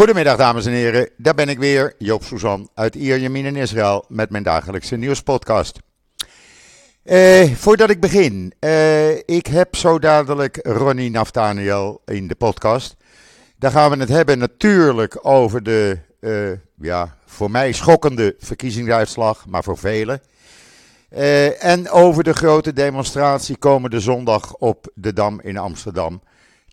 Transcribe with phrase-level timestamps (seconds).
[0.00, 4.30] Goedemiddag dames en heren, daar ben ik weer, Joop Suzan uit Ierjemien in Israël met
[4.30, 5.78] mijn dagelijkse nieuwspodcast.
[7.02, 12.96] Eh, voordat ik begin, eh, ik heb zo dadelijk Ronnie Naftaniel in de podcast.
[13.58, 19.62] Daar gaan we het hebben natuurlijk over de, eh, ja, voor mij schokkende verkiezingsuitslag, maar
[19.62, 20.20] voor velen.
[21.08, 26.22] Eh, en over de grote demonstratie komende zondag op de Dam in Amsterdam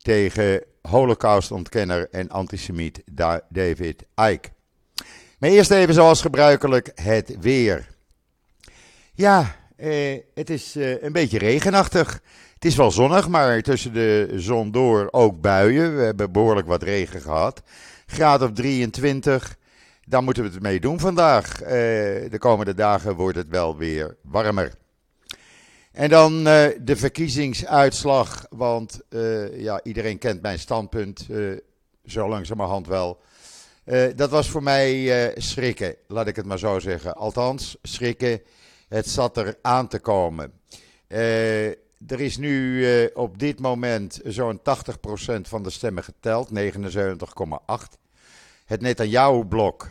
[0.02, 3.02] tegen holocaustontkenner en antisemiet
[3.50, 4.50] David Icke.
[5.40, 7.88] Maar eerst even zoals gebruikelijk het weer.
[9.14, 12.22] Ja, eh, het is eh, een beetje regenachtig.
[12.54, 15.96] Het is wel zonnig, maar tussen de zon door ook buien.
[15.98, 17.62] We hebben behoorlijk wat regen gehad.
[18.06, 19.58] Graad of 23.
[20.06, 21.62] Daar moeten we het mee doen vandaag.
[21.62, 21.70] Eh,
[22.30, 24.74] de komende dagen wordt het wel weer warmer.
[25.98, 31.58] En dan uh, de verkiezingsuitslag, want uh, ja, iedereen kent mijn standpunt, uh,
[32.06, 33.20] zo langzamerhand wel.
[34.16, 37.16] dat was voor mij schrikken, laat ik het maar zo zeggen.
[37.16, 38.42] Althans, schrikken,
[38.88, 40.54] het zat er aan te komen.
[41.08, 44.62] er is nu op dit moment zo'n 80%
[45.42, 46.60] van de stemmen geteld, 79,8%.
[48.66, 49.90] Het Netanyahu-blok,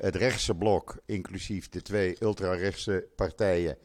[0.00, 3.78] het rechtse blok, inclusief de twee ultrarechtse partijen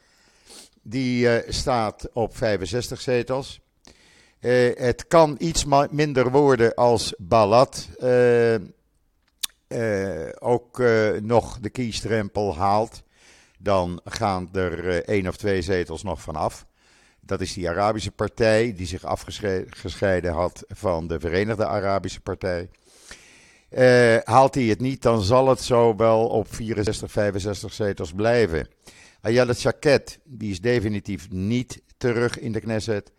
[0.84, 3.62] die uh, staat op 65 zetels.
[4.40, 8.56] Uh, het kan iets minder worden als Balad uh,
[10.40, 10.82] ook
[11.22, 13.04] nog de kiesdrempel haalt.
[13.60, 16.66] Dan gaan er één of twee zetels nog vanaf.
[17.22, 22.70] Dat is die Arabische partij die zich afgescheiden had van de Verenigde Arabische Partij.
[24.24, 28.68] haalt hij het niet, dan zal het zo wel op 64, 65 zetels blijven.
[29.24, 33.12] Ayala Chaket, die is definitief niet terug in de Knesset.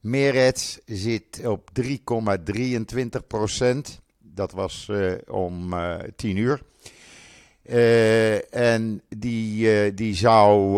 [0.00, 4.00] Meretz zit op 3,23 procent.
[4.18, 6.62] Dat was uh, om uh, eh, 10 uur.
[7.64, 10.72] Uh, en die, die zou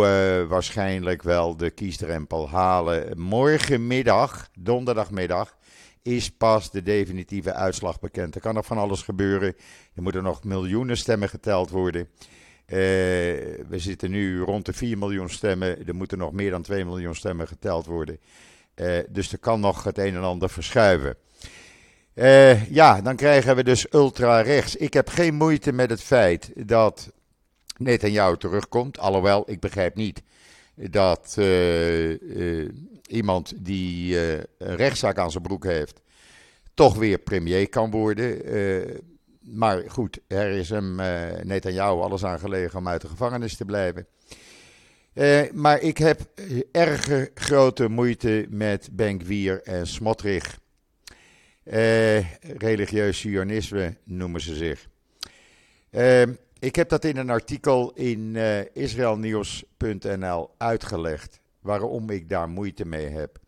[0.48, 3.20] waarschijnlijk wel de kiesdrempel halen.
[3.20, 5.56] Morgenmiddag, donderdagmiddag,
[6.02, 8.34] is pas de definitieve uitslag bekend.
[8.34, 9.54] Er kan nog van alles gebeuren.
[9.94, 12.08] Er moeten nog miljoenen stemmen geteld worden.
[12.66, 12.78] Uh,
[13.68, 15.86] we zitten nu rond de 4 miljoen stemmen.
[15.86, 18.18] Er moeten nog meer dan 2 miljoen stemmen geteld worden.
[18.76, 21.16] Uh, dus er kan nog het een en ander verschuiven.
[22.14, 24.76] Uh, ja, dan krijgen we dus ultra-rechts.
[24.76, 27.12] Ik heb geen moeite met het feit dat
[27.76, 28.98] Netanyahu terugkomt.
[28.98, 30.22] Alhoewel, ik begrijp niet
[30.74, 31.38] dat
[33.06, 34.18] iemand die
[34.58, 36.00] een rechtszaak aan zijn broek heeft,
[36.74, 38.40] toch weer premier kan worden
[39.44, 43.64] maar goed, er is hem uh, Netanyahu alles aan gelegen om uit de gevangenis te
[43.64, 44.06] blijven.
[45.14, 46.20] Uh, maar ik heb
[46.72, 50.58] erg grote moeite met Benkwier en Smotrich.
[51.64, 54.88] Uh, religieus sionisme noemen ze zich.
[56.58, 58.36] ik heb dat in een artikel in
[58.72, 61.40] israelnieuws.nl uitgelegd.
[61.60, 63.38] Waarom ik daar moeite mee heb.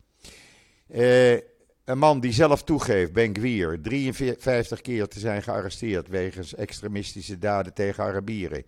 [1.87, 7.73] Een man die zelf toegeeft, Ben Gwier, 53 keer te zijn gearresteerd wegens extremistische daden
[7.73, 8.63] tegen Arabieren.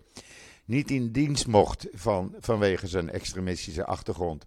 [0.64, 4.46] Niet in dienst mocht van, vanwege zijn extremistische achtergrond.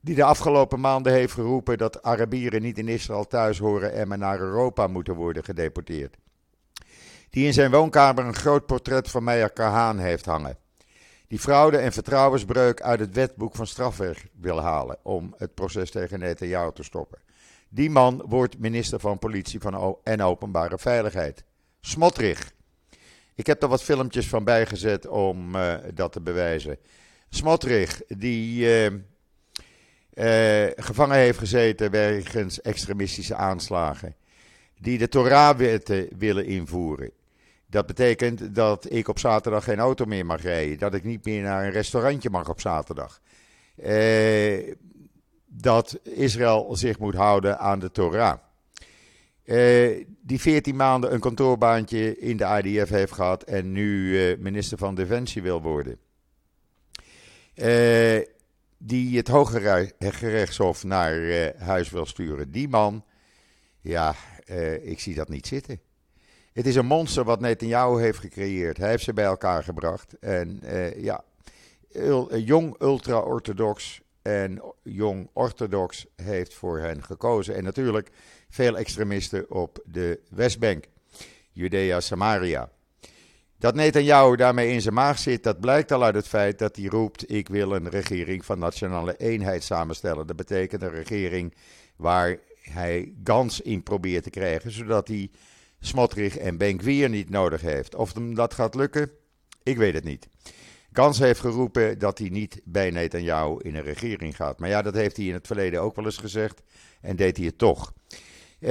[0.00, 4.18] Die de afgelopen maanden heeft geroepen dat Arabieren niet in Israël thuis horen en maar
[4.18, 6.16] naar Europa moeten worden gedeporteerd.
[7.30, 10.56] Die in zijn woonkamer een groot portret van Meijer Kahaan heeft hangen.
[11.28, 16.18] Die fraude en vertrouwensbreuk uit het wetboek van strafrecht wil halen om het proces tegen
[16.18, 17.18] Netanyahu te stoppen.
[17.74, 21.44] Die man wordt minister van Politie van en Openbare Veiligheid.
[21.80, 22.52] Smotrich.
[23.34, 26.78] Ik heb er wat filmpjes van bijgezet om uh, dat te bewijzen.
[27.28, 34.14] Smotrich, die uh, uh, gevangen heeft gezeten wegens extremistische aanslagen.
[34.80, 37.10] Die de Torah-wetten willen invoeren.
[37.66, 40.78] Dat betekent dat ik op zaterdag geen auto meer mag rijden.
[40.78, 43.20] Dat ik niet meer naar een restaurantje mag op zaterdag.
[45.54, 48.38] Dat Israël zich moet houden aan de Torah.
[49.44, 54.78] Uh, die 14 maanden een kantoorbaantje in de IDF heeft gehad en nu uh, minister
[54.78, 55.98] van Defensie wil worden.
[57.54, 58.20] Uh,
[58.78, 61.14] die het Hoge Gerechtshof naar
[61.58, 62.50] huis wil sturen.
[62.50, 63.04] Die man,
[63.80, 64.14] ja,
[64.82, 65.80] ik zie dat niet zitten.
[66.52, 68.76] Het is een monster wat Netanyahu heeft gecreëerd.
[68.76, 70.18] Hij heeft ze bij elkaar gebracht.
[70.20, 70.60] En
[70.96, 71.24] ja,
[72.30, 77.54] jong ultra-orthodox, en Jong Orthodox heeft voor hen gekozen.
[77.54, 78.10] En natuurlijk
[78.50, 80.84] veel extremisten op de Westbank,
[81.52, 82.70] Judea, Samaria.
[83.58, 86.84] Dat Netanyahu daarmee in zijn maag zit, dat blijkt al uit het feit dat hij
[86.84, 90.26] roept: Ik wil een regering van nationale eenheid samenstellen.
[90.26, 91.54] Dat betekent een regering
[91.96, 95.30] waar hij Gans in probeert te krijgen, zodat hij
[95.80, 97.94] Smotrich en Benkwier niet nodig heeft.
[97.94, 99.10] Of dat gaat lukken,
[99.62, 100.28] ik weet het niet.
[100.92, 104.58] Gans heeft geroepen dat hij niet bij Netanyahu in een regering gaat.
[104.58, 106.62] Maar ja, dat heeft hij in het verleden ook wel eens gezegd
[107.00, 107.92] en deed hij het toch.
[108.60, 108.70] Eh,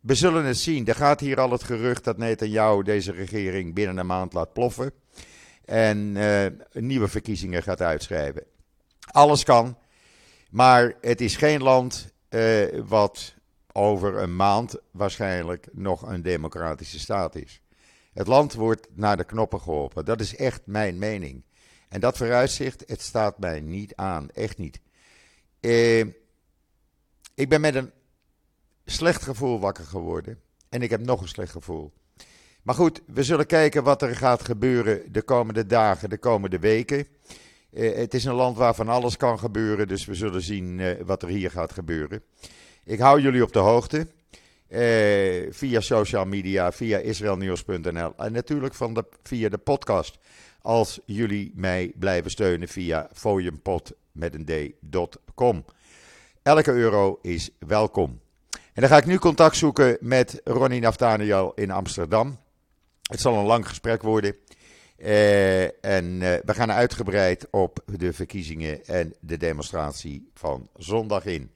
[0.00, 0.86] we zullen het zien.
[0.86, 4.92] Er gaat hier al het gerucht dat Netanyahu deze regering binnen een maand laat ploffen.
[5.64, 8.44] En uh, nieuwe verkiezingen gaat uitschrijven.
[9.10, 9.78] Alles kan.
[10.50, 13.34] Maar het is geen land uh, wat
[13.72, 17.60] over een maand waarschijnlijk nog een democratische staat is.
[18.12, 20.04] Het land wordt naar de knoppen geholpen.
[20.04, 21.42] Dat is echt mijn mening.
[21.88, 24.30] En dat vooruitzicht, het staat mij niet aan.
[24.30, 24.80] Echt niet.
[25.60, 26.04] Uh,
[27.34, 27.90] ik ben met een
[28.84, 30.40] slecht gevoel wakker geworden.
[30.68, 31.92] En ik heb nog een slecht gevoel.
[32.62, 37.06] Maar goed, we zullen kijken wat er gaat gebeuren de komende dagen, de komende weken.
[37.70, 41.00] Uh, het is een land waar van alles kan gebeuren, dus we zullen zien uh,
[41.04, 42.22] wat er hier gaat gebeuren.
[42.84, 44.06] Ik hou jullie op de hoogte.
[44.68, 50.18] Uh, via social media, via israelnieuws.nl en natuurlijk van de, via de podcast.
[50.62, 55.64] Als jullie mij blijven steunen via foliumpot met een d.com.
[56.42, 58.20] Elke euro is welkom.
[58.50, 62.38] En dan ga ik nu contact zoeken met Ronnie Naftaniel in Amsterdam.
[63.02, 64.36] Het zal een lang gesprek worden.
[64.98, 71.50] Uh, en uh, we gaan uitgebreid op de verkiezingen en de demonstratie van zondag in.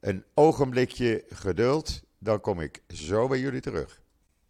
[0.00, 4.02] Een ogenblikje geduld, dan kom ik zo bij jullie terug.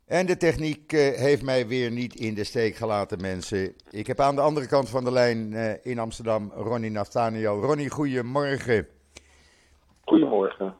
[0.05, 3.75] En de techniek uh, heeft mij weer niet in de steek gelaten, mensen.
[3.91, 5.53] Ik heb aan de andere kant van de lijn
[5.83, 7.61] in Amsterdam Ronnie Naftaniel.
[7.61, 8.89] Ronnie, goedemorgen.
[10.01, 10.75] Goedemorgen.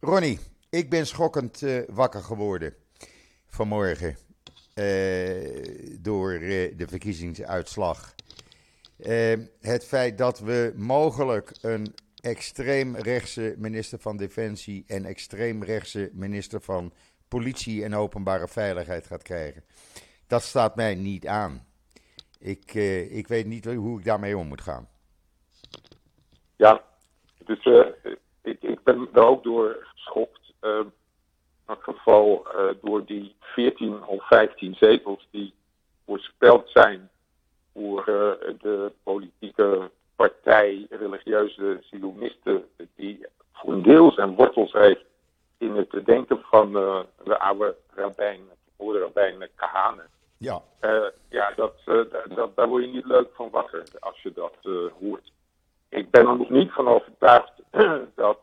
[0.00, 0.38] Ronnie,
[0.70, 2.74] ik ben schokkend wakker geworden
[3.46, 4.16] vanmorgen.
[6.00, 8.14] Door de verkiezingsuitslag.
[9.60, 16.92] Het feit dat we mogelijk een extreemrechtse minister van Defensie en extreemrechtse minister van
[17.28, 19.64] Politie en Openbare Veiligheid gaat krijgen.
[20.26, 21.66] Dat staat mij niet aan.
[22.38, 22.74] Ik,
[23.10, 24.88] ik weet niet hoe ik daarmee om moet gaan.
[26.56, 26.82] Ja,
[27.44, 27.64] dus
[28.42, 30.92] ik, ik ben er ook door geschokt in
[31.66, 35.54] elk geval uh, door die 14 of 15 zetels die
[36.06, 37.10] voorspeld zijn
[37.72, 38.14] voor uh,
[38.60, 45.04] de politieke partij religieuze Zionisten, die voor een deel zijn wortels heeft
[45.58, 50.02] in het denken van uh, de oude rabbijn, de oude rabbijn Kahane.
[50.36, 50.62] Ja,
[51.28, 51.74] ja dat,
[52.34, 54.54] dat, daar word je niet leuk van wakker als je dat
[55.00, 55.32] hoort.
[55.88, 57.52] Ik ben er nog niet van overtuigd
[58.14, 58.38] dat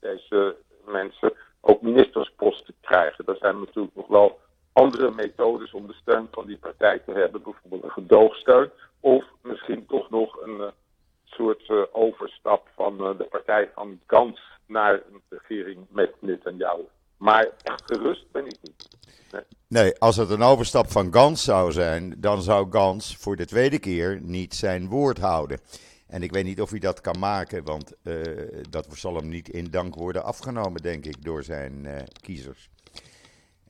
[0.00, 3.24] deze mensen ook ministersposten krijgen.
[3.26, 4.38] Er zijn natuurlijk nog wel
[4.76, 7.42] andere methodes om de steun van die partij te hebben.
[7.42, 8.70] Bijvoorbeeld een gedoogsteun.
[9.00, 10.66] Of misschien toch nog een uh,
[11.24, 16.82] soort uh, overstap van uh, de partij van Gans naar een regering met Netanyahu.
[17.16, 18.88] Maar echt gerust ben ik niet.
[19.32, 19.42] Nee.
[19.68, 23.78] nee, als het een overstap van Gans zou zijn, dan zou Gans voor de tweede
[23.78, 25.60] keer niet zijn woord houden.
[26.06, 27.92] En ik weet niet of hij dat kan maken, want
[28.70, 31.86] dat zal hem niet in dank worden afgenomen, denk ik, door zijn
[32.20, 32.68] kiezers.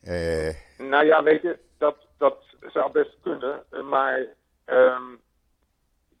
[0.07, 0.53] Uh...
[0.77, 4.25] Nou ja, weet je, dat, dat zou best kunnen, maar
[4.65, 5.19] um,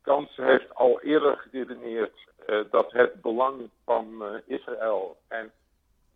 [0.01, 2.25] Kans heeft al eerder geredeneerd
[2.71, 5.51] dat het belang van Israël en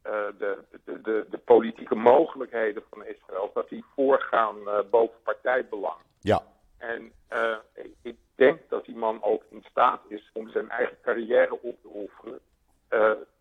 [0.01, 4.57] de, de, de, de, politieke mogelijkheden van Israël, dat die voorgaan
[4.89, 6.01] boven partijbelang.
[6.19, 6.43] Ja.
[6.77, 7.11] En
[8.01, 11.87] ik denk dat die man ook in staat is om zijn eigen carrière op te
[11.87, 12.39] offeren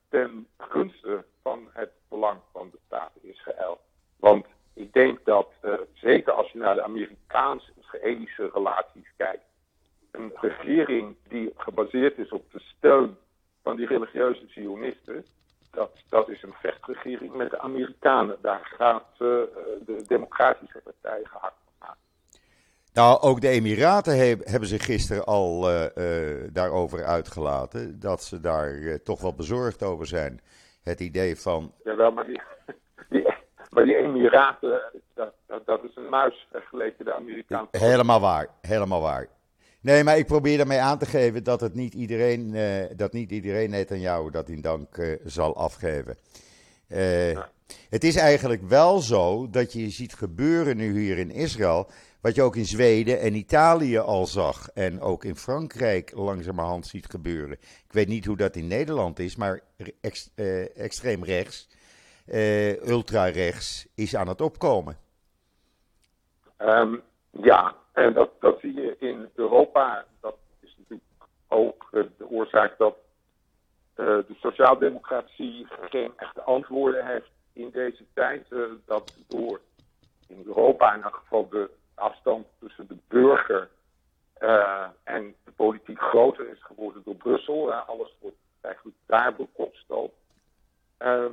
[0.08, 3.80] ten gunste van het belang van de staat Israël.
[4.20, 9.44] Want ik denk dat, uh, zeker als je naar de Amerikaans-Israëlische relaties kijkt,
[10.10, 13.16] een regering die gebaseerd is op de steun
[13.62, 15.24] van die religieuze Zionisten,
[15.70, 18.36] dat, dat is een vechtregering met de Amerikanen.
[18.42, 21.60] Daar gaat uh, de Democratische Partij gehakt
[22.92, 28.00] nou, ook de Emiraten he hebben zich gisteren al uh, uh, daarover uitgelaten.
[28.00, 30.40] Dat ze daar toch wel bezorgd over zijn.
[30.82, 31.72] Het idee van.
[31.84, 32.40] Jawel, maar die,
[33.10, 33.26] die,
[33.70, 34.82] maar die Emiraten,
[35.14, 37.78] dat, dat, dat, is een muis vergeleken de Amerikaanse.
[37.78, 39.26] Helemaal waar, helemaal waar.
[39.80, 42.56] Nee, maar ik probeer daarmee aan te geven dat het niet iedereen,
[42.96, 46.16] dat niet iedereen net aan jou dat in dank zal afgeven.
[46.86, 47.48] Ja.
[47.90, 52.42] Het is eigenlijk wel zo dat je ziet gebeuren nu hier in Israël wat je
[52.42, 54.68] ook in Zweden en Italië al zag.
[54.74, 57.56] En ook in Frankrijk langzamerhand ziet gebeuren.
[57.60, 59.60] Ik weet niet hoe dat in Nederland is, maar
[60.00, 61.68] ex, uh, extreem rechts,
[62.30, 64.96] uh, ultra-rechts, is aan het opkomen.
[66.58, 70.04] Um, ja, en dat, dat zie je in Europa.
[70.20, 71.08] Dat is natuurlijk
[71.48, 72.96] ook de oorzaak dat
[73.96, 78.46] uh, de sociaaldemocratie geen echte antwoorden heeft in deze tijd
[78.86, 79.60] dat door
[80.26, 83.68] in Europa in elk geval de afstand tussen de burger
[85.04, 87.72] en de politiek groter is geworden door Brussel.
[87.72, 90.12] alles wordt eigenlijk daar bekoksteld.
[90.96, 91.32] Ehm,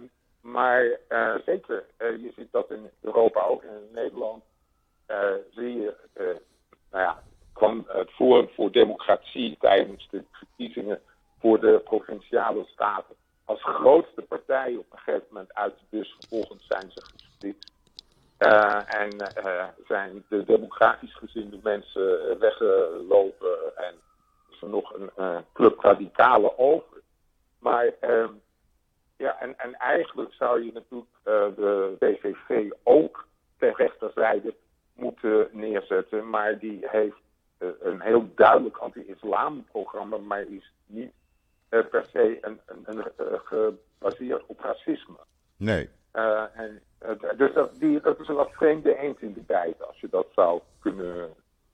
[0.52, 1.00] maar
[1.46, 4.44] zeker, je ziet dat in Europa ook in Nederland.
[5.52, 5.96] zie je,
[6.92, 7.24] nou ja,
[7.54, 11.02] kwam het Forum voor Democratie tijdens de verkiezingen
[11.40, 13.16] voor de provinciale staten
[13.48, 16.16] als grootste partij op een gegeven moment uit de bus.
[16.20, 17.72] Vervolgens zijn ze gesplit.
[18.40, 19.34] Uh, en
[19.88, 23.94] zijn de democratisch gezinde mensen weggelopen en
[24.50, 27.02] is er nog een club radicalen over.
[27.60, 28.34] Maar ehm,
[29.18, 31.12] ja, en, en eigenlijk zou je natuurlijk
[31.56, 34.56] de BVV ook ter rechterzijde
[34.94, 37.18] moeten neerzetten, maar die heeft
[37.58, 41.12] een heel duidelijk anti-islam programma, maar is niet
[41.70, 45.18] uh, per se een, een, een, eh, gebaseerd op racisme.
[45.58, 45.90] Nee.
[46.54, 46.82] En,
[47.38, 50.28] dus dat, die, dat is een wat vreemde eend in de bijt, als je dat
[50.36, 51.30] zou kunnen,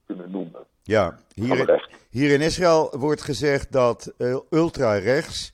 [0.06, 0.64] kunnen noemen.
[0.82, 4.14] Ja, hier in, hier in Israël wordt gezegd dat
[4.50, 5.54] ultrarechts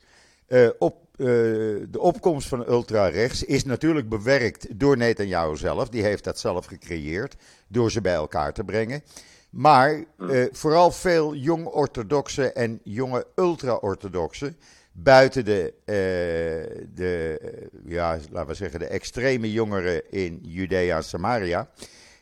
[0.78, 5.90] op de opkomst van ultra-rechts is natuurlijk bewerkt door Netanyahu zelf.
[5.90, 7.36] Die heeft dat zelf gecreëerd
[7.68, 9.04] door ze bij elkaar te brengen.
[9.50, 14.54] Maar eh, vooral veel jong-orthodoxe en jonge ultra-orthodoxe
[14.92, 17.40] buiten de, uh, de
[17.86, 21.70] ja, laten we zeggen, de extreme jongeren in Judea en Samaria,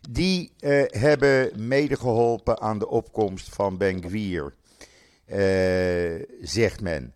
[0.10, 4.54] die uh, hebben medegeholpen aan de opkomst van Ben Gvir,
[6.42, 7.14] zegt men.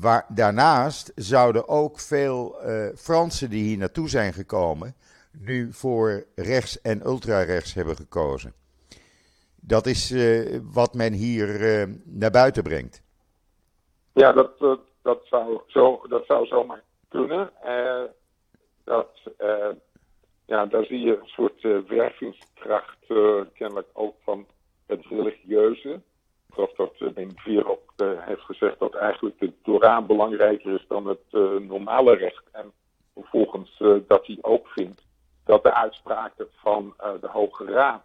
[0.00, 2.56] Waar, daarnaast zouden ook veel
[2.96, 4.94] Fransen die hier naartoe zijn gekomen,
[5.32, 8.52] nu voor rechts en ultra-rechts hebben gekozen.
[9.60, 11.48] Dat is uh, wat men hier
[12.04, 13.02] naar buiten brengt.
[14.12, 14.58] Ja, dat,
[15.02, 17.50] dat, zou, zo, dat zou zomaar kunnen.
[18.84, 19.10] Dat,
[20.44, 23.06] ja, daar zie je een soort wervingskracht
[23.54, 24.46] kennelijk ook van
[24.86, 26.00] het religieuze.
[26.48, 27.87] Ik geloof dat Ben Vier ook
[28.28, 31.32] heeft gezegd dat eigenlijk de Torah belangrijker is dan het
[31.68, 32.44] normale recht.
[32.52, 32.72] En
[33.14, 35.06] vervolgens dat hij ook vindt
[35.44, 38.04] dat de uitspraken van de Hoge Raad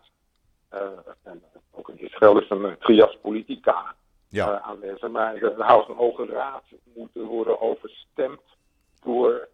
[1.24, 3.96] en ook in Israël is een trias politica
[4.30, 4.60] ja.
[4.60, 5.10] aanwezig.
[5.10, 6.64] Maar de Hoge Raad
[6.96, 8.42] moet worden overstemd
[9.04, 9.48] door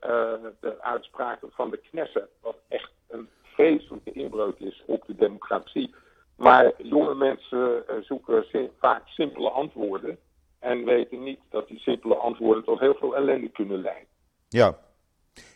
[0.60, 2.30] de uitspraken van de Knesset.
[2.42, 5.96] Wat echt een vreselijke inbreuk is op de democratie.
[6.36, 8.46] Maar jonge mensen zoeken
[8.80, 10.18] vaak simpele antwoorden.
[10.60, 14.08] En weten niet dat die simpele antwoorden tot heel veel ellende kunnen leiden.
[14.50, 14.78] Ja,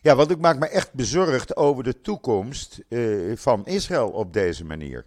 [0.01, 4.65] ja, want ik maak me echt bezorgd over de toekomst uh, van Israël op deze
[4.65, 5.05] manier.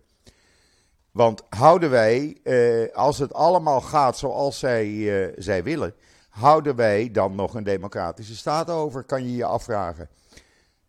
[1.17, 5.95] Want houden wij, eh, als het allemaal gaat zoals zij, eh, zij willen,
[6.29, 10.09] houden wij dan nog een democratische staat over, kan je je afvragen.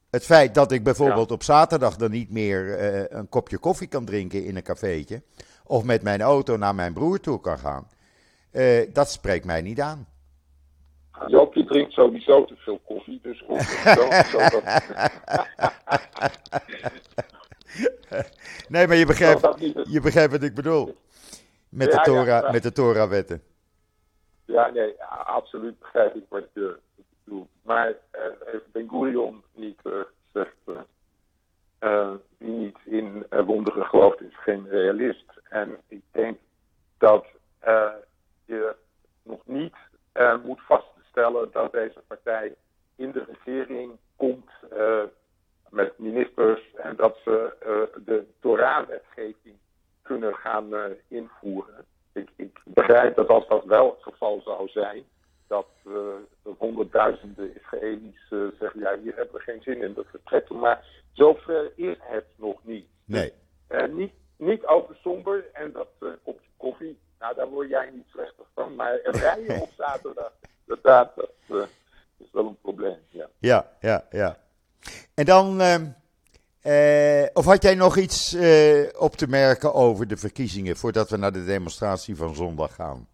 [0.10, 4.06] Het feit dat ik bijvoorbeeld op zaterdag dan niet meer eh, een kopje koffie kan
[4.06, 5.22] drinken in een cafeetje,
[5.64, 7.88] of met mijn auto naar mijn broer toe kan gaan,
[8.58, 10.08] eh, dat spreekt mij niet aan.
[11.28, 13.44] Joopje drinkt sowieso te veel koffie, dus
[18.68, 19.60] nee, maar je begrijpt,
[19.90, 20.96] je begrijpt wat ik bedoel.
[21.70, 23.42] Met de, Torah, met de Torah-wetten.
[24.46, 26.78] Ja, nee, absoluut begrijp ik wat je
[27.24, 27.50] bedoelt.
[27.62, 29.94] Maar uh, Ben Gurion niet uh,
[30.26, 30.56] gezegd,
[31.80, 35.26] uh, wie niet in wonderen gelooft is geen realist.
[35.50, 36.38] En ik denk
[36.98, 37.26] dat
[38.48, 38.76] je
[39.24, 39.76] nog niet
[40.44, 42.56] moet vaststellen dat deze partij
[42.96, 44.50] in de regering komt
[45.70, 49.56] met ministers en dat ze uh, de Torah-wetgeving
[50.02, 51.86] kunnen gaan uh, invoeren.
[52.14, 55.04] Ik, ik, begrijp dat als dat wel het geval zou zijn,
[55.48, 55.94] dat, uh,
[56.44, 58.28] dat honderdduizenden Israëli's
[58.60, 60.60] zeggen, ja, hier hebben we geen zin in, dat vertrekken.
[60.60, 62.88] Maar zover is het nog niet.
[63.06, 63.34] Nee.
[63.90, 65.88] niet, niet over somber en dat
[66.24, 68.76] kopje koffie, nou daar word jij niet slechter van.
[68.76, 70.32] Maar rijden op zaterdag,
[70.66, 71.30] dat, dat
[72.18, 72.98] is wel een probleem.
[73.10, 74.06] Ja, ja, ja.
[74.10, 74.38] ja.
[75.14, 75.86] En dan, ehm,
[76.62, 81.18] eh, of had jij nog iets eh, op te merken over de verkiezingen voordat we
[81.18, 83.08] naar de demonstratie van zondag gaan?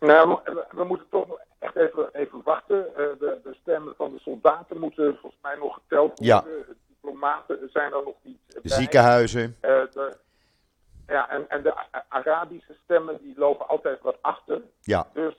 [0.00, 0.38] Nou,
[0.70, 2.86] we, moeten toch echt even, even wachten.
[2.96, 6.26] De, de, stemmen van de soldaten moeten volgens mij nog geteld worden.
[6.26, 6.40] Ja.
[6.40, 8.38] De diplomaten zijn er nog niet.
[8.62, 9.56] De ziekenhuizen.
[9.60, 10.16] De,
[11.10, 11.74] ja, en, en de
[12.08, 14.62] Arabische stemmen die lopen altijd wat achter.
[14.80, 15.06] Ja.
[15.12, 15.34] Dus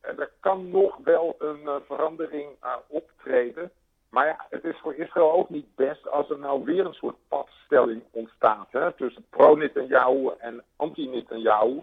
[0.00, 2.48] er kan nog wel een verandering
[2.86, 3.70] optreden.
[4.08, 7.16] Maar ja, het is voor Israël ook niet best als er nou weer een soort
[7.28, 11.82] padstelling ontstaat hè, tussen pro-Netanyahu en anti-Netanyahu.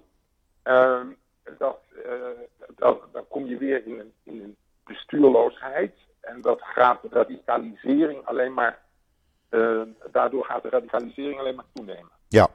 [0.63, 1.01] Uh,
[1.57, 1.77] dat,
[2.75, 5.93] dat, dan kom je weer in een, in een bestuurloosheid.
[6.21, 8.79] En dat gaat de radicalisering alleen maar,
[10.11, 12.11] daardoor gaat de radicalisering alleen maar toenemen.
[12.27, 12.47] Ja,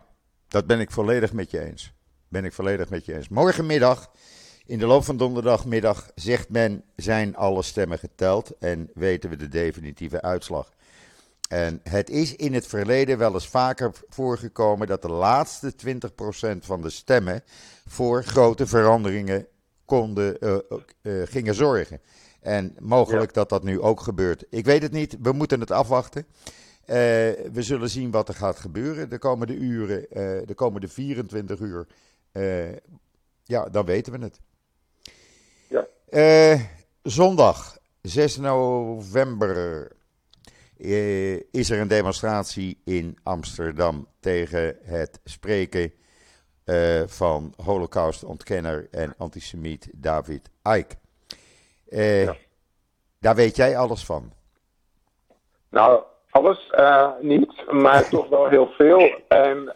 [0.51, 1.93] dat ben ik volledig met je eens.
[2.29, 3.29] Ben ik volledig met je eens.
[3.29, 4.11] Morgenmiddag,
[4.67, 9.49] in de loop van donderdagmiddag, zegt men: zijn alle stemmen geteld en weten we de
[9.49, 10.73] definitieve uitslag.
[11.49, 16.83] En het is in het verleden wel eens vaker voorgekomen dat de laatste 20% van
[16.83, 17.43] de stemmen
[17.87, 19.47] voor grote veranderingen
[19.85, 20.57] konden, uh,
[21.03, 22.01] uh, gingen zorgen.
[22.41, 24.45] En mogelijk dat dat nu ook gebeurt.
[24.51, 26.27] Ik weet het niet, we moeten het afwachten.
[26.91, 26.97] Uh,
[27.53, 30.07] we zullen zien wat er gaat gebeuren de komende uren,
[30.47, 31.87] de komende 24 uur.
[33.45, 34.41] ja, dan weten we het.
[35.69, 36.59] Ja.
[37.03, 39.89] zondag, 6 november
[40.79, 45.93] eh, is er een demonstratie in Amsterdam tegen het spreken
[47.07, 50.97] van Holocaust-ontkenner en antisemiet David Icke.
[52.25, 52.37] Ja.
[53.19, 54.33] Daar weet jij alles van?
[55.69, 59.11] Nou, alles uh, niet, maar toch wel heel veel.
[59.29, 59.73] En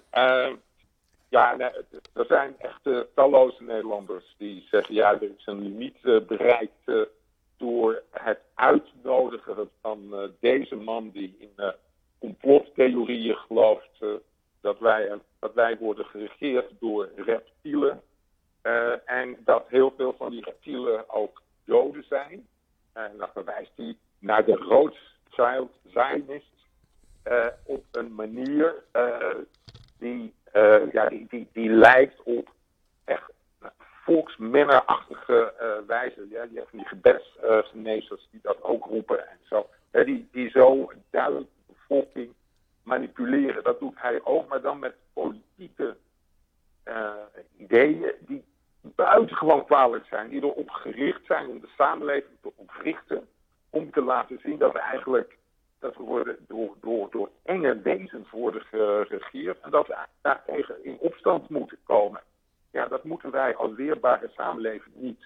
[1.28, 1.70] ja, nee,
[2.14, 7.08] er zijn echt talloze Nederlanders die zeggen: ja, er is een limiet bereikt
[7.56, 11.72] door het uitnodigen van deze man die in
[12.18, 14.04] complottheorieën gelooft
[14.60, 18.02] dat, wij, dat wij worden geregeerd door reptielen.
[19.04, 22.46] en dat heel veel van die reptielen ook doden zijn.
[22.92, 24.58] En dan verwijst hij naar de
[25.36, 26.52] Rothschild Zionist
[27.64, 28.74] op een manier
[29.98, 30.34] die,
[30.92, 32.50] ja, die, die, die lijkt op
[33.04, 33.32] echt
[34.04, 36.26] volksmennerachtige uh, wijze.
[36.30, 39.68] Ja, die hebben die gebedsgenezers die dat ook roepen en zo.
[39.90, 42.32] die, die zo duidelijk de bevolking
[42.82, 43.64] manipuleren.
[43.64, 45.96] Dat doet hij ook, maar dan met politieke
[46.84, 47.12] uh,
[47.58, 48.44] ideeën die
[48.80, 50.28] buitengewoon kwalijk zijn.
[50.28, 53.28] Die erop gericht zijn om de samenleving te ontrichten.
[53.74, 55.38] Om te laten zien dat we eigenlijk
[55.78, 59.60] dat we worden door, door, door enge wezens worden geregeerd.
[59.60, 62.20] En dat we daartegen in opstand moeten komen.
[62.70, 65.24] Ja, dat moeten wij als weerbare samenleving niet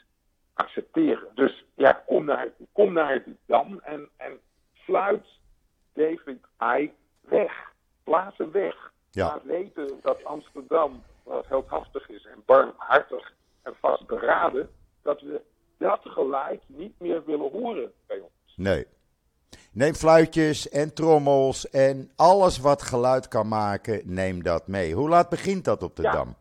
[0.54, 1.28] accepteren.
[1.34, 4.38] Dus ja, kom naar, kom naar het dam en, en
[4.74, 5.26] sluit
[5.92, 7.72] David I weg.
[8.04, 8.92] Plaats hem weg.
[9.10, 9.26] Ja.
[9.26, 13.32] Laat weten dat Amsterdam, wat heldhaftig is en barmhartig
[13.62, 14.70] en vastberaden,
[15.02, 15.40] dat we
[15.78, 18.37] dat gelijk niet meer willen horen bij ons.
[18.58, 18.86] Nee.
[19.72, 24.94] Neem fluitjes en trommels en alles wat geluid kan maken, neem dat mee.
[24.94, 26.12] Hoe laat begint dat op de ja.
[26.12, 26.36] Dam?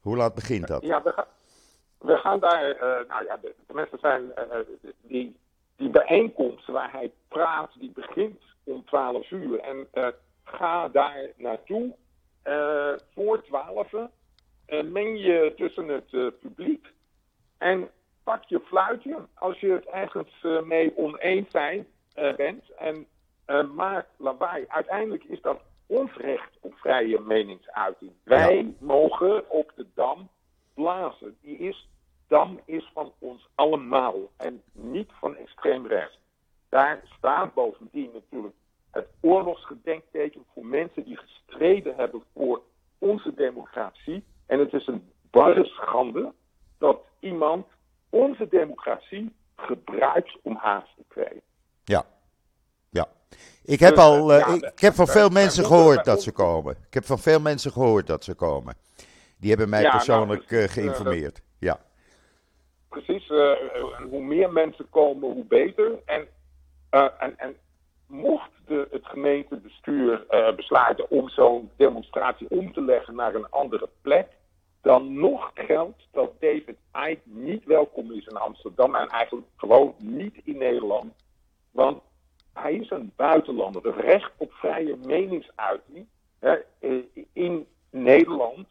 [0.00, 0.82] Hoe laat begint dat?
[0.82, 1.26] Ja, we, gaan,
[1.98, 4.56] we gaan daar, uh, nou ja, de, de mensen zijn, uh,
[5.00, 5.36] die,
[5.76, 9.60] die bijeenkomst waar hij praat, die begint om 12 uur.
[9.60, 10.08] En uh,
[10.44, 11.94] ga daar naartoe
[13.14, 13.92] voor 12
[14.68, 16.86] meng je tussen het publiek
[17.58, 17.90] en
[18.28, 21.86] pak je fluitje als je het ergens mee oneens zijn,
[22.36, 23.06] bent en
[23.74, 24.64] maak lawaai.
[24.68, 28.12] Uiteindelijk is dat ons recht op vrije meningsuiting.
[28.22, 30.28] Wij mogen op de dam
[30.74, 31.36] blazen.
[31.40, 31.88] Die is,
[32.26, 36.18] dam is van ons allemaal en niet van extreem rechts.
[36.68, 38.54] Daar staat bovendien natuurlijk
[38.90, 42.62] het oorlogsgedenkteken voor mensen die gestreden hebben voor
[42.98, 44.24] onze democratie.
[44.46, 46.32] En het is een barre schande
[46.78, 47.66] dat iemand
[48.10, 51.42] onze democratie gebruikt om haast te krijgen.
[51.84, 52.04] Ja,
[52.90, 53.06] ja.
[53.64, 56.76] Ik heb, dus, al, uh, ik heb van veel mensen gehoord dat ze komen.
[56.86, 58.74] Ik heb van veel mensen gehoord dat ze komen.
[59.38, 61.42] Die hebben mij persoonlijk nou, uh, geïnformeerd.
[61.58, 61.80] ja.
[62.88, 63.28] Precies.
[63.28, 63.52] Uh,
[64.10, 65.90] hoe meer mensen komen, hoe beter.
[66.04, 66.26] En,
[66.90, 67.56] en, en
[68.06, 74.26] mocht de, het gemeentebestuur besluiten om zo'n demonstratie om te leggen naar een andere plek,
[74.88, 76.76] dan nog geldt dat David
[77.08, 81.12] Icke niet welkom is in Amsterdam en eigenlijk gewoon niet in Nederland.
[81.70, 82.02] Want
[82.52, 83.82] hij is een buitenlander.
[83.82, 86.06] Het recht op vrije meningsuiting
[86.38, 86.90] hè, eh,
[87.32, 88.66] in Nederland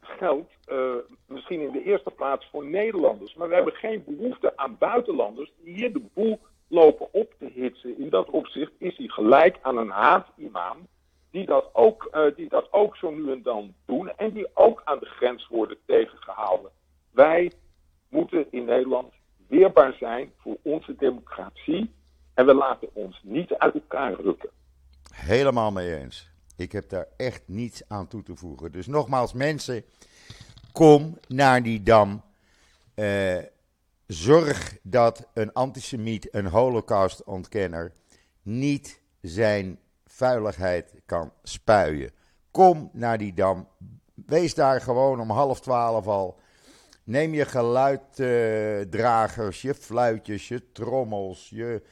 [0.00, 0.94] geldt uh,
[1.26, 3.34] misschien in de eerste plaats voor Nederlanders.
[3.34, 7.98] Maar we hebben geen behoefte aan buitenlanders die hier de boel lopen op te hitsen.
[7.98, 10.76] In dat opzicht is hij gelijk aan een haat-imam
[11.30, 14.80] die, dat ook, uh, die dat ook zo nu en dan doen en die ook
[14.84, 16.70] aan de grens worden tegengehouden.
[17.10, 17.52] Wij
[18.08, 19.12] moeten in Nederland
[19.48, 21.90] weerbaar zijn voor onze democratie
[22.34, 24.50] en we laten ons niet uit elkaar rukken.
[25.12, 26.30] Helemaal mee eens.
[26.56, 28.72] Ik heb daar echt niets aan toe te voegen.
[28.72, 29.84] Dus nogmaals, mensen,
[30.72, 32.22] kom naar die dam.
[32.94, 33.38] Uh,
[34.06, 37.92] zorg dat een antisemiet, een holocaustontkenner,
[38.42, 39.78] niet zijn
[40.18, 42.10] vuiligheid kan spuien.
[42.50, 43.68] Kom naar die dam.
[44.14, 46.38] Wees daar gewoon om half twaalf al.
[47.04, 51.82] Neem je geluiddragers, je fluitjes, je trommels, je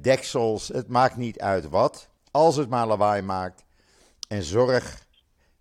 [0.00, 2.08] deksels, het maakt niet uit wat.
[2.30, 3.64] Als het maar lawaai maakt.
[4.28, 5.06] En zorg,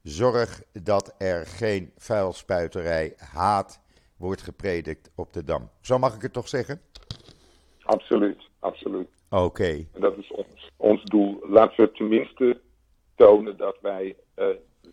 [0.03, 3.79] zorg dat er geen vuilspuiterij, haat
[4.17, 5.69] wordt gepredikt op de Dam.
[5.81, 6.81] Zo mag ik het toch zeggen?
[7.81, 9.09] Absoluut, absoluut.
[9.33, 9.85] Oké.
[9.93, 11.39] En dat is ons, ons doel.
[11.49, 12.61] Laten we tenminste
[13.15, 14.45] tonen dat wij uh,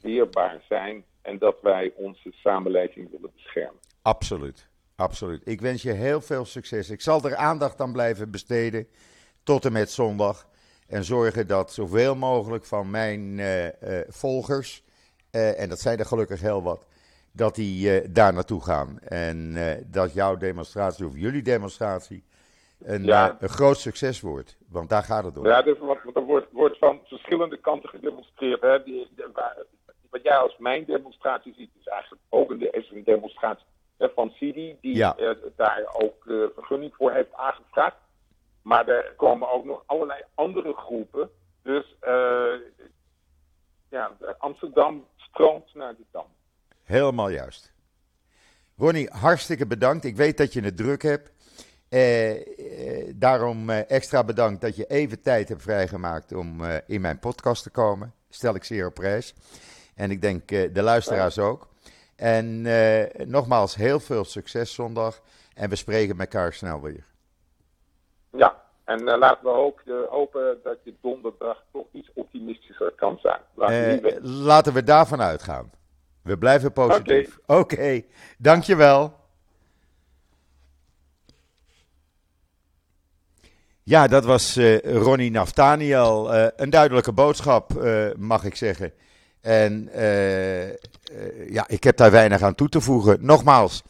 [0.03, 3.81] weerbaar zijn en dat wij onze samenleving willen beschermen.
[4.03, 5.41] Absoluut, absoluut.
[5.45, 6.91] Ik wens je heel veel succes.
[6.91, 8.87] Ik zal er aandacht aan blijven besteden
[9.43, 10.49] tot en met zondag.
[10.87, 13.71] En zorgen dat zoveel mogelijk van mijn uh, uh,
[14.09, 14.83] volgers,
[15.31, 16.87] en dat zijn er gelukkig heel wat,
[17.33, 18.99] dat die daar naartoe gaan.
[19.01, 22.25] En dat jouw demonstratie of jullie demonstratie
[22.79, 23.37] een, ja.
[23.41, 24.59] een groot succes wordt.
[24.69, 25.47] Want daar gaat het om.
[25.47, 28.61] Ja, dus, want, er wordt, wordt van verschillende kanten gedemonstreerd.
[28.61, 28.83] Hè.
[28.83, 29.09] Die,
[30.11, 33.67] wat jij als mijn demonstratie ziet, is eigenlijk ook een, is een demonstratie
[33.99, 35.17] van Sidi, die ja.
[35.19, 37.97] uh, daar ook uh, vergunning voor heeft aangevraagd.
[38.63, 41.31] Maar er komen ook nog allerlei andere groepen.
[41.63, 41.97] Dus
[43.89, 46.27] ja, Amsterdam stroomt naar de Dam.
[46.85, 47.73] Helemaal juist.
[48.77, 50.05] Ronnie, hartstikke bedankt.
[50.05, 51.31] Ik weet dat je het druk hebt.
[51.89, 57.19] Eh, daarom eh, extra bedankt dat je even tijd hebt vrijgemaakt om eh, in mijn
[57.19, 58.15] podcast te komen.
[58.29, 59.35] Stel ik zeer op prijs.
[59.95, 61.69] En ik denk de luisteraars ook.
[62.17, 62.63] En
[63.31, 65.21] nogmaals, heel veel succes zondag.
[65.55, 67.05] En we spreken elkaar snel weer.
[68.31, 73.41] Ja, en laten we ook hopen dat je donderdag toch iets optimistischer kan zijn.
[73.55, 75.71] Laten, laten we daarvan uitgaan.
[76.23, 77.39] We blijven positief.
[77.47, 78.07] Oké, okay.
[78.39, 79.19] dankjewel.
[83.89, 86.35] Ja, dat was uh, Ronnie Naftaniel.
[86.35, 88.93] Uh, een duidelijke boodschap, uh, mag ik zeggen.
[89.41, 89.89] En
[91.51, 93.19] ja, ik heb daar weinig aan toe te voegen.
[93.21, 93.83] Nogmaals,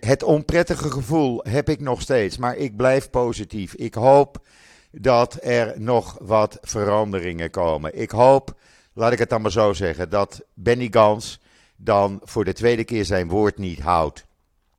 [0.00, 3.74] het onprettige gevoel heb ik nog steeds, maar ik blijf positief.
[3.74, 4.46] Ik hoop
[4.90, 8.00] dat er nog wat veranderingen komen.
[8.00, 8.54] Ik hoop,
[8.92, 11.40] laat ik het dan maar zo zeggen, dat Benny Gans
[11.76, 14.26] dan voor de tweede keer zijn woord niet houdt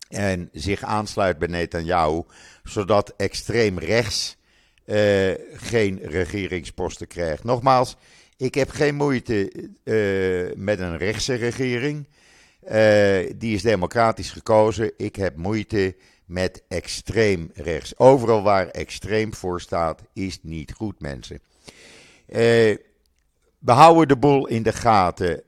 [0.09, 2.23] en zich aansluit bij Netanyahu,
[2.63, 4.37] zodat extreem rechts
[4.85, 7.43] uh, geen regeringsposten krijgt.
[7.43, 7.95] Nogmaals,
[8.37, 9.51] ik heb geen moeite
[9.83, 12.07] uh, met een rechtse regering.
[12.63, 12.71] Uh,
[13.35, 14.91] die is democratisch gekozen.
[14.97, 17.97] Ik heb moeite met extreem rechts.
[17.97, 21.39] Overal waar extreem voor staat, is niet goed, mensen.
[23.59, 25.43] We houden de boel in de gaten.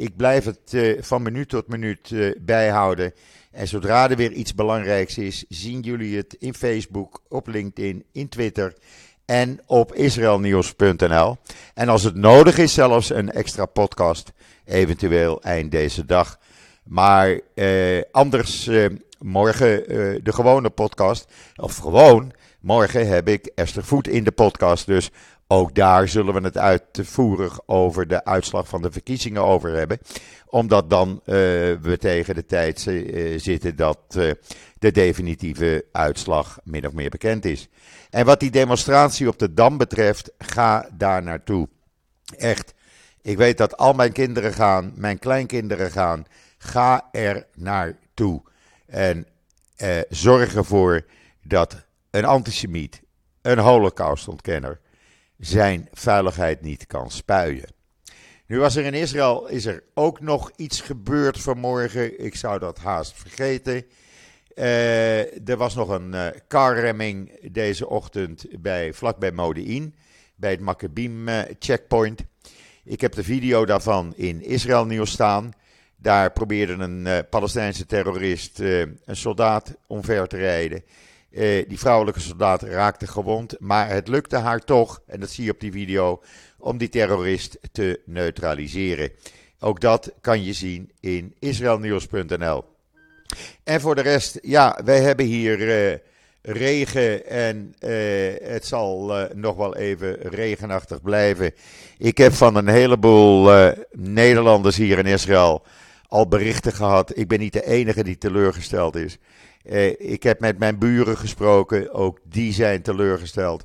[0.00, 3.12] ik blijf het van minuut tot minuut bijhouden.
[3.50, 8.28] En zodra er weer iets belangrijks is, zien jullie het in Facebook, op LinkedIn, in
[8.28, 8.74] Twitter
[9.28, 11.36] en op israelnieuws.nl.
[11.74, 14.32] En als het nodig is, zelfs een extra podcast,
[14.64, 16.38] eventueel eind deze dag.
[16.84, 18.86] Maar eh, anders eh,
[19.18, 21.26] morgen eh, de gewone podcast.
[21.56, 24.86] Of gewoon, morgen heb ik Esther Voet in de podcast.
[24.86, 25.10] Dus
[25.50, 29.98] ook daar zullen we het uitvoerig over de uitslag van de verkiezingen over hebben.
[30.46, 31.34] Omdat dan uh,
[31.80, 34.32] we tegen de tijd uh, zitten dat uh,
[34.78, 37.68] de definitieve uitslag min of meer bekend is.
[38.10, 41.68] En wat die demonstratie op de Dam betreft, ga daar naartoe.
[42.36, 42.74] Echt.
[43.22, 46.26] Ik weet dat al mijn kinderen gaan, mijn kleinkinderen gaan.
[46.58, 48.42] Ga er naartoe.
[48.86, 49.26] En
[50.08, 51.04] zorg ervoor
[51.42, 53.02] dat een antisemiet,
[53.42, 54.80] een holocaustontkenner
[55.38, 57.76] zijn veiligheid niet kan spuien.
[58.46, 62.24] Nu was er in Israël is er ook nog iets gebeurd vanmorgen.
[62.24, 63.84] Ik zou dat haast vergeten.
[64.54, 69.94] Uh, er was nog een uh, carremming deze ochtend bij, vlakbij Modi'in,
[70.36, 72.22] bij het Maccabim uh, checkpoint.
[72.84, 75.50] Ik heb de video daarvan in Israël nieuws staan.
[75.96, 80.82] Daar probeerde een Palestijnse terrorist een soldaat omver te rijden.
[81.30, 85.50] Uh, die vrouwelijke soldaat raakte gewond, maar het lukte haar toch, en dat zie je
[85.50, 86.22] op die video,
[86.58, 89.10] om die terrorist te neutraliseren.
[89.58, 92.64] Ook dat kan je zien in israelnieuws.nl.
[93.64, 95.58] En voor de rest, ja, wij hebben hier
[95.90, 95.98] uh,
[96.42, 97.90] regen en uh,
[98.42, 101.52] het zal nog wel even regenachtig blijven.
[101.98, 103.50] Ik heb van een heleboel
[103.92, 105.62] Nederlanders hier in Israël
[106.08, 107.18] al berichten gehad.
[107.18, 109.18] Ik ben niet de enige die teleurgesteld is.
[109.68, 113.64] Uh, ik heb met mijn buren gesproken, ook die zijn teleurgesteld.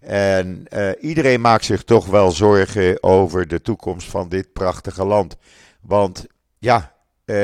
[0.00, 5.36] En uh, iedereen maakt zich toch wel zorgen over de toekomst van dit prachtige land.
[5.80, 6.26] Want
[6.58, 7.36] ja, uh,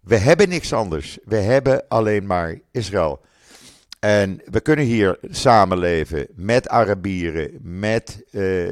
[0.00, 1.18] we hebben niks anders.
[1.24, 3.20] We hebben alleen maar Israël.
[4.00, 8.24] En we kunnen hier samenleven met Arabieren, met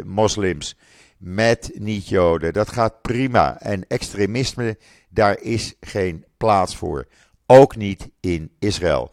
[0.04, 0.76] moslims,
[1.18, 2.52] met niet-Joden.
[2.52, 3.60] Dat gaat prima.
[3.60, 7.06] En extremisme, daar is geen plaats voor.
[7.46, 9.10] Ook niet in Israël.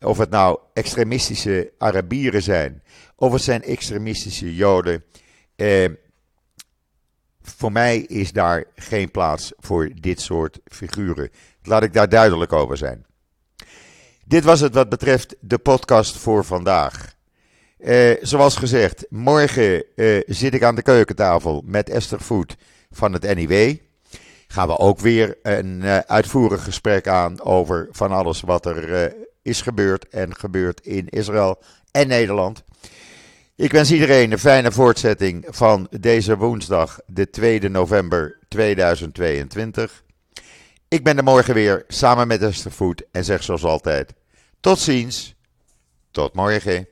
[0.00, 2.82] of het nou extremistische Arabieren zijn,
[3.16, 5.04] of het zijn extremistische Joden.
[5.56, 5.84] Eh,
[7.42, 11.30] voor mij is daar geen plaats voor dit soort figuren.
[11.62, 13.06] Laat ik daar duidelijk over zijn.
[14.24, 17.14] Dit was het wat betreft de podcast voor vandaag.
[17.78, 22.56] Eh, zoals gezegd, morgen eh, zit ik aan de keukentafel met Esther Voet
[22.90, 23.76] van het NIW.
[24.46, 29.62] Gaan we ook weer een uh, uitvoerig gesprek aan over van alles wat er is
[29.62, 31.58] gebeurd en gebeurt in Israël
[31.90, 32.64] en Nederland.
[33.56, 40.04] Ik wens iedereen een fijne voortzetting van deze woensdag, de 2 november 2022.
[40.88, 44.12] Ik ben er morgen weer samen met Esther Voet en zeg zoals altijd:
[44.60, 45.34] tot ziens,
[46.10, 46.86] tot morgen.